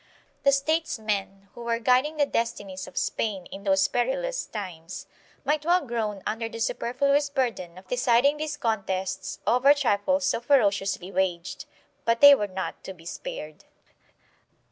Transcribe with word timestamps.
1 0.01 0.07
The 0.45 0.51
statesmen 0.51 1.47
who 1.53 1.61
were 1.61 1.77
guiding 1.77 2.17
the 2.17 2.25
destinies 2.25 2.87
of 2.87 2.97
Spain 2.97 3.45
in 3.51 3.65
those 3.65 3.87
perilous 3.87 4.47
times 4.47 5.05
might 5.45 5.63
well 5.63 5.85
groan 5.85 6.23
under 6.25 6.49
the 6.49 6.59
superfluous 6.59 7.29
burden 7.29 7.77
of 7.77 7.87
deciding 7.87 8.37
these 8.37 8.57
contests 8.57 9.37
over 9.45 9.75
trifles 9.75 10.25
so 10.25 10.41
ferociously 10.41 11.11
waged, 11.11 11.65
but 12.03 12.19
they 12.19 12.33
were 12.33 12.47
not 12.47 12.83
to 12.83 12.95
be 12.95 13.05
spared. 13.05 13.63